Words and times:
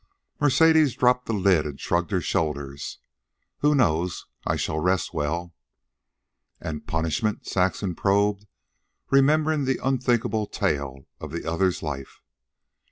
Mercedes 0.39 0.95
dropped 0.95 1.27
the 1.27 1.33
lid 1.33 1.63
and 1.67 1.79
shrugged 1.79 2.09
her 2.09 2.21
shoulders. 2.21 2.97
"Who 3.59 3.75
knows? 3.75 4.25
I 4.47 4.55
shall 4.55 4.79
rest 4.79 5.13
well." 5.13 5.53
"And 6.59 6.87
punishment?" 6.87 7.45
Saxon 7.45 7.93
probed, 7.93 8.47
remembering 9.11 9.65
the 9.65 9.77
unthinkable 9.87 10.47
tale 10.47 11.05
of 11.19 11.29
the 11.29 11.47
other's 11.47 11.83
life. 11.83 12.23